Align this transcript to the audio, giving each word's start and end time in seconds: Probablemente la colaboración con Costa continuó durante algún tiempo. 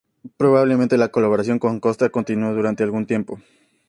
Probablemente 0.35 0.97
la 0.97 1.09
colaboración 1.09 1.59
con 1.59 1.79
Costa 1.79 2.09
continuó 2.09 2.55
durante 2.55 2.81
algún 2.81 3.05
tiempo. 3.05 3.39